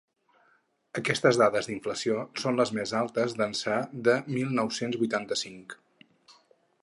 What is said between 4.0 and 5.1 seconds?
de mil nou-cents